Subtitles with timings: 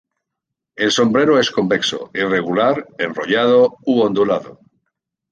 [0.85, 4.57] El sombrero es convexo, irregular, enrollado u ondulado.